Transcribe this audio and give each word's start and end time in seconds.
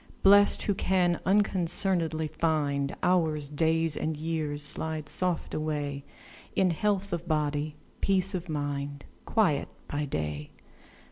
Blest, 0.23 0.63
who 0.63 0.73
can 0.73 1.19
unconcern'dly 1.27 2.27
find 2.31 2.95
Hours, 3.03 3.49
days, 3.49 3.95
and 3.95 4.15
years, 4.17 4.63
slide 4.63 5.07
soft 5.07 5.53
away 5.53 6.03
In 6.55 6.71
health 6.71 7.13
of 7.13 7.27
body, 7.27 7.75
peace 8.01 8.33
of 8.33 8.49
mind, 8.49 9.03
Quiet 9.25 9.67
by 9.87 10.05
day. 10.05 10.49